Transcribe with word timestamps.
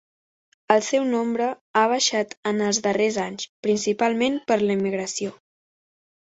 El 0.75 0.79
seu 0.87 1.03
nombre 1.09 1.49
ha 1.81 1.83
baixat 1.91 2.33
en 2.53 2.65
els 2.69 2.81
darrers 2.87 3.21
anys, 3.27 3.47
principalment 3.69 4.43
per 4.51 4.61
l'emigració. 4.67 5.39